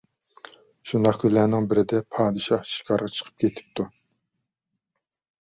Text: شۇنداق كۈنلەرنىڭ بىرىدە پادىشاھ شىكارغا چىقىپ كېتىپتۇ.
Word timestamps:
شۇنداق 0.91 1.19
كۈنلەرنىڭ 1.23 1.67
بىرىدە 1.73 1.99
پادىشاھ 2.15 2.65
شىكارغا 2.71 3.11
چىقىپ 3.19 3.45
كېتىپتۇ. 3.45 3.87